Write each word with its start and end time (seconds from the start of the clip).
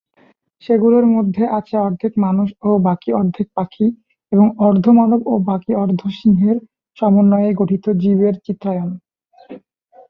সেগুলোর 0.63 1.05
মধ্যে 1.15 1.43
আছে 1.57 1.75
অর্ধেক 1.79 2.13
মানুষ 2.25 2.47
ও 2.61 2.79
বাকি 2.87 3.09
অর্ধেক 3.13 3.47
পাখি 3.57 3.87
এবং 4.31 4.47
অর্ধ 4.67 4.85
মানব 4.99 5.19
ও 5.27 5.43
বাকি 5.49 5.71
অর্ধ 5.83 6.01
সিংহের 6.17 6.57
সমন্বয়ে 6.97 7.49
গঠিত 7.59 7.85
জীবের 8.01 8.35
চিত্রায়ন। 8.45 8.89